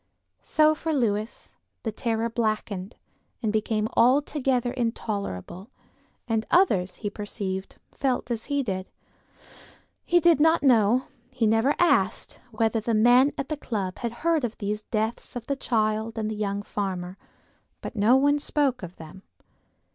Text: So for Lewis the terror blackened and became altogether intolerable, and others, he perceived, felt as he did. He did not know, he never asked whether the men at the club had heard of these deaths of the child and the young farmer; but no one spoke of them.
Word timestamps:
So 0.41 0.73
for 0.73 0.93
Lewis 0.95 1.53
the 1.83 1.91
terror 1.91 2.27
blackened 2.27 2.95
and 3.43 3.53
became 3.53 3.87
altogether 3.95 4.71
intolerable, 4.71 5.69
and 6.27 6.43
others, 6.49 6.95
he 7.05 7.09
perceived, 7.11 7.75
felt 7.91 8.31
as 8.31 8.45
he 8.45 8.63
did. 8.63 8.89
He 10.03 10.19
did 10.19 10.39
not 10.39 10.63
know, 10.63 11.03
he 11.29 11.45
never 11.45 11.75
asked 11.77 12.39
whether 12.49 12.79
the 12.79 12.95
men 12.95 13.31
at 13.37 13.49
the 13.49 13.55
club 13.57 13.99
had 13.99 14.11
heard 14.25 14.43
of 14.43 14.57
these 14.57 14.81
deaths 14.81 15.35
of 15.35 15.45
the 15.45 15.55
child 15.55 16.17
and 16.17 16.31
the 16.31 16.35
young 16.35 16.63
farmer; 16.63 17.15
but 17.79 17.95
no 17.95 18.15
one 18.15 18.39
spoke 18.39 18.81
of 18.81 18.95
them. 18.95 19.21